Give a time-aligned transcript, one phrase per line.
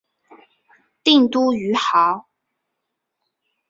[1.03, 2.25] 定都于亳。